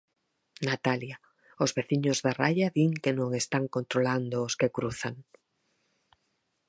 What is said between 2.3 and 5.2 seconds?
raia din que non están controlando os que cruzan.